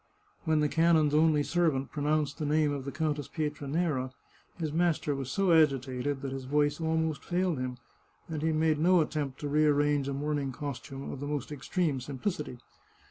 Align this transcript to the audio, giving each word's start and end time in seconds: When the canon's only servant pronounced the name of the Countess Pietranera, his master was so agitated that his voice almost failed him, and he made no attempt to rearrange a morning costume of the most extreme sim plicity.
When 0.45 0.61
the 0.61 0.67
canon's 0.67 1.13
only 1.13 1.43
servant 1.43 1.91
pronounced 1.91 2.39
the 2.39 2.45
name 2.47 2.71
of 2.73 2.85
the 2.85 2.91
Countess 2.91 3.27
Pietranera, 3.27 4.11
his 4.57 4.73
master 4.73 5.13
was 5.13 5.29
so 5.29 5.51
agitated 5.51 6.21
that 6.23 6.31
his 6.31 6.45
voice 6.45 6.81
almost 6.81 7.23
failed 7.23 7.59
him, 7.59 7.77
and 8.27 8.41
he 8.41 8.51
made 8.51 8.79
no 8.79 9.01
attempt 9.01 9.39
to 9.41 9.47
rearrange 9.47 10.07
a 10.07 10.13
morning 10.13 10.51
costume 10.51 11.11
of 11.11 11.19
the 11.19 11.27
most 11.27 11.51
extreme 11.51 11.99
sim 12.01 12.17
plicity. 12.17 12.57